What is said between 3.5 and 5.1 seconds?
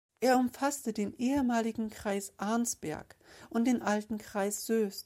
und den alten Kreis Soest.